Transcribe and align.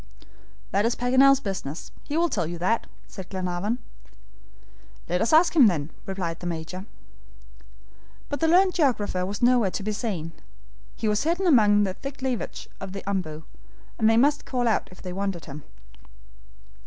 "That's 0.71 0.95
Paganel's 0.95 1.39
business; 1.39 1.91
he 2.03 2.17
will 2.17 2.27
tell 2.27 2.47
you 2.47 2.57
that," 2.57 2.87
said 3.05 3.29
Glenarvan. 3.29 3.77
"Let's 5.07 5.31
ask 5.31 5.55
him, 5.55 5.67
then," 5.67 5.91
replied 6.07 6.39
the 6.39 6.47
Major. 6.47 6.87
But 8.27 8.39
the 8.39 8.47
learned 8.47 8.73
geographer 8.73 9.23
was 9.27 9.43
nowhere 9.43 9.69
to 9.69 9.83
be 9.83 9.91
seen. 9.91 10.31
He 10.95 11.07
was 11.07 11.21
hidden 11.21 11.45
among 11.45 11.83
the 11.83 11.93
thick 11.93 12.23
leafage 12.23 12.67
of 12.79 12.93
the 12.93 13.03
OMBU, 13.07 13.43
and 13.99 14.09
they 14.09 14.17
must 14.17 14.43
call 14.43 14.67
out 14.67 14.89
if 14.91 15.03
they 15.03 15.13
wanted 15.13 15.45
him. 15.45 15.61